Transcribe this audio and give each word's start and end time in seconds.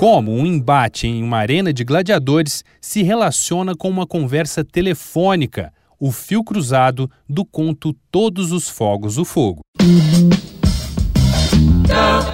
Como 0.00 0.32
um 0.32 0.46
embate 0.46 1.06
em 1.06 1.22
uma 1.22 1.36
arena 1.36 1.74
de 1.74 1.84
gladiadores 1.84 2.64
se 2.80 3.02
relaciona 3.02 3.76
com 3.76 3.86
uma 3.86 4.06
conversa 4.06 4.64
telefônica, 4.64 5.70
o 6.00 6.10
fio 6.10 6.42
cruzado 6.42 7.10
do 7.28 7.44
conto 7.44 7.94
Todos 8.10 8.50
os 8.50 8.66
Fogos 8.66 9.18
o 9.18 9.26
Fogo. 9.26 9.60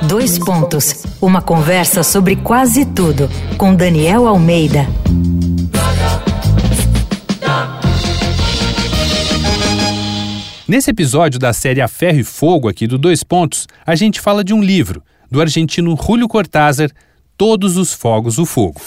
Dois 0.07 0.39
pontos. 0.39 1.05
Uma 1.21 1.43
conversa 1.43 2.05
sobre 2.05 2.37
quase 2.37 2.87
tudo 2.87 3.29
com 3.59 3.75
Daniel 3.75 4.29
Almeida. 4.29 4.87
Nesse 10.69 10.93
episódio 10.93 11.41
da 11.41 11.53
série 11.53 11.81
A 11.81 11.89
Ferro 11.89 12.21
e 12.21 12.25
Fogo 12.25 12.69
aqui 12.69 12.87
do 12.87 12.97
Dois 12.97 13.25
Pontos, 13.25 13.67
a 13.85 13.97
gente 13.97 14.21
fala 14.21 14.45
de 14.45 14.55
um 14.55 14.63
livro 14.63 15.03
do 15.29 15.41
argentino 15.41 15.97
Julio 16.01 16.29
Cortázar, 16.29 16.91
Todos 17.39 17.77
os 17.77 17.93
Fogos 17.93 18.39
o 18.39 18.47
Fogo. 18.47 18.81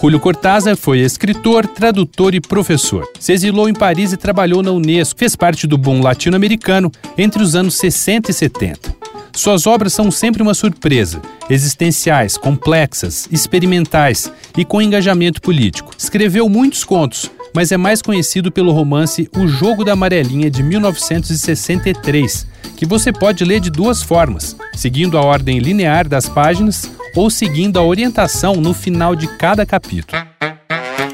Julio 0.00 0.18
Cortázar 0.18 0.78
foi 0.78 1.00
escritor, 1.00 1.66
tradutor 1.66 2.34
e 2.34 2.40
professor. 2.40 3.06
Se 3.20 3.34
exilou 3.34 3.68
em 3.68 3.74
Paris 3.74 4.12
e 4.12 4.16
trabalhou 4.16 4.62
na 4.62 4.70
Unesco. 4.70 5.18
Fez 5.18 5.36
parte 5.36 5.66
do 5.66 5.76
boom 5.76 6.00
latino-americano 6.00 6.90
entre 7.18 7.42
os 7.42 7.54
anos 7.54 7.74
60 7.74 8.30
e 8.30 8.34
70. 8.34 8.96
Suas 9.34 9.66
obras 9.66 9.92
são 9.92 10.10
sempre 10.10 10.42
uma 10.42 10.54
surpresa, 10.54 11.20
existenciais, 11.50 12.38
complexas, 12.38 13.28
experimentais 13.30 14.32
e 14.56 14.64
com 14.64 14.80
engajamento 14.80 15.42
político. 15.42 15.92
Escreveu 15.98 16.48
muitos 16.48 16.82
contos, 16.82 17.30
mas 17.54 17.72
é 17.72 17.76
mais 17.76 18.00
conhecido 18.00 18.50
pelo 18.50 18.72
romance 18.72 19.28
O 19.36 19.46
Jogo 19.46 19.84
da 19.84 19.92
Amarelinha 19.92 20.50
de 20.50 20.62
1963, 20.62 22.46
que 22.74 22.86
você 22.86 23.12
pode 23.12 23.44
ler 23.44 23.60
de 23.60 23.70
duas 23.70 24.02
formas, 24.02 24.56
seguindo 24.74 25.18
a 25.18 25.20
ordem 25.20 25.58
linear 25.58 26.08
das 26.08 26.26
páginas 26.26 26.90
ou 27.14 27.30
seguindo 27.30 27.78
a 27.78 27.82
orientação 27.82 28.56
no 28.56 28.74
final 28.74 29.14
de 29.14 29.26
cada 29.36 29.64
capítulo. 29.64 30.22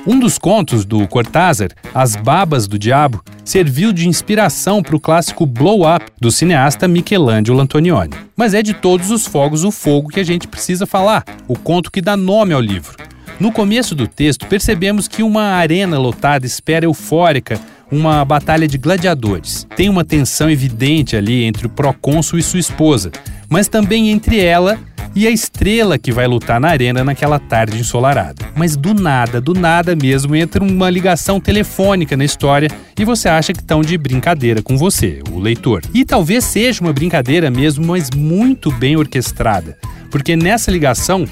Um 0.07 0.19
dos 0.19 0.39
contos 0.39 0.85
do 0.87 1.07
Cortázar, 1.07 1.71
As 1.95 2.17
Babas 2.17 2.67
do 2.67 2.79
Diabo, 2.79 3.23
serviu 3.45 3.93
de 3.93 4.09
inspiração 4.09 4.83
para 4.83 4.97
o 4.97 5.01
clássico 5.01 5.45
Blow 5.45 5.83
Up 5.83 6.07
do 6.19 6.31
cineasta 6.31 6.89
Michelangelo 6.89 7.61
Antonioni. 7.61 8.15
Mas 8.35 8.55
é 8.55 8.63
de 8.63 8.73
todos 8.73 9.11
os 9.11 9.27
fogos 9.27 9.63
o 9.63 9.71
fogo 9.71 10.09
que 10.09 10.21
a 10.21 10.25
gente 10.25 10.49
precisa 10.49 10.87
falar, 10.87 11.25
o 11.47 11.57
conto 11.57 11.93
que 11.93 12.01
dá 12.01 12.17
nome 12.17 12.55
ao 12.55 12.61
livro. 12.61 12.97
No 13.39 13.53
começo 13.53 13.95
do 13.95 14.07
texto, 14.07 14.47
percebemos 14.47 15.07
que 15.07 15.23
uma 15.23 15.43
arena 15.43 15.99
lotada 15.99 16.47
espera 16.47 16.87
eufórica 16.87 17.61
uma 17.91 18.25
batalha 18.25 18.69
de 18.69 18.79
gladiadores. 18.79 19.67
Tem 19.75 19.89
uma 19.89 20.05
tensão 20.05 20.49
evidente 20.49 21.17
ali 21.17 21.45
entre 21.45 21.67
o 21.67 21.71
procônsul 21.71 22.39
e 22.39 22.43
sua 22.43 22.61
esposa, 22.61 23.11
mas 23.49 23.67
também 23.67 24.11
entre 24.11 24.41
ela 24.41 24.79
e 25.15 25.27
a 25.27 25.31
estrela 25.31 25.99
que 25.99 26.13
vai 26.13 26.27
lutar 26.27 26.61
na 26.61 26.69
arena 26.69 27.03
naquela 27.05 27.39
tarde 27.39 27.79
ensolarada. 27.79 28.47
Mas 28.55 28.77
do 28.77 28.95
nada, 28.95 29.41
do 29.41 29.55
nada 29.55 29.97
mesmo, 29.97 30.37
entra 30.37 30.63
uma 30.63 30.89
ligação 30.89 31.41
telefônica 31.41 32.17
na 32.17 32.25
história 32.25 32.71
e 32.99 33.05
você 33.05 33.29
acha 33.29 33.53
que 33.53 33.61
estão 33.61 33.81
de 33.81 33.97
brincadeira 33.99 34.63
com 34.63 34.77
você, 34.77 35.21
o 35.31 35.39
leitor. 35.39 35.83
E 35.93 36.05
talvez 36.05 36.45
seja 36.45 36.81
uma 36.81 36.93
brincadeira 36.93 37.51
mesmo, 37.51 37.87
mas 37.87 38.11
muito 38.15 38.71
bem 38.73 38.97
orquestrada, 38.97 39.77
porque 40.11 40.37
nessa 40.37 40.71
ligação 40.71 41.25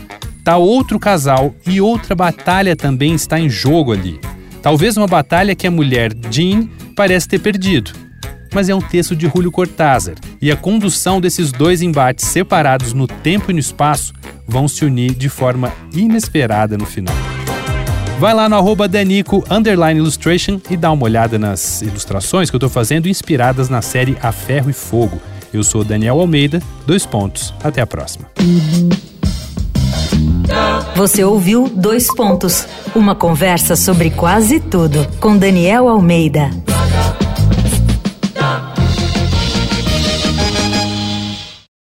tá 0.43 0.57
outro 0.57 0.99
casal 0.99 1.55
e 1.67 1.81
outra 1.81 2.15
batalha 2.15 2.75
também 2.75 3.15
está 3.15 3.39
em 3.39 3.49
jogo 3.49 3.93
ali. 3.93 4.19
Talvez 4.63 4.97
uma 4.97 5.07
batalha 5.07 5.55
que 5.55 5.67
a 5.67 5.71
mulher 5.71 6.13
Jean 6.31 6.69
parece 6.97 7.29
ter 7.29 7.39
perdido 7.39 8.08
mas 8.53 8.69
é 8.69 8.75
um 8.75 8.81
texto 8.81 9.15
de 9.15 9.29
Julio 9.29 9.51
Cortázar, 9.51 10.15
e 10.41 10.51
a 10.51 10.57
condução 10.57 11.21
desses 11.21 11.53
dois 11.53 11.83
embates 11.83 12.27
separados 12.27 12.93
no 12.93 13.07
tempo 13.07 13.51
e 13.51 13.55
no 13.55 13.61
espaço 13.61 14.13
vão 14.47 14.67
se 14.67 14.85
unir 14.85 15.15
de 15.15 15.29
forma 15.29 15.73
inesperada 15.93 16.77
no 16.77 16.87
final. 16.87 17.15
Vai 18.19 18.35
lá 18.35 18.49
no 18.49 18.57
arroba 18.57 18.89
Danico 18.89 19.45
Illustration 19.95 20.61
e 20.69 20.77
dá 20.77 20.91
uma 20.91 21.05
olhada 21.05 21.39
nas 21.39 21.83
ilustrações 21.83 22.51
que 22.51 22.57
eu 22.57 22.59
estou 22.59 22.69
fazendo 22.69 23.09
inspiradas 23.09 23.69
na 23.69 23.81
série 23.81 24.17
A 24.21 24.33
Ferro 24.33 24.69
e 24.69 24.73
Fogo. 24.73 25.21
Eu 25.55 25.63
sou 25.63 25.85
Daniel 25.85 26.19
Almeida, 26.19 26.61
dois 26.85 27.07
pontos. 27.07 27.55
Até 27.63 27.81
a 27.81 27.87
próxima. 27.87 28.29
Você 30.97 31.23
ouviu 31.23 31.69
Dois 31.69 32.13
Pontos, 32.13 32.67
uma 32.95 33.15
conversa 33.15 33.77
sobre 33.77 34.11
quase 34.11 34.59
tudo 34.59 35.07
com 35.21 35.37
Daniel 35.37 35.89
Almeida. 35.89 36.51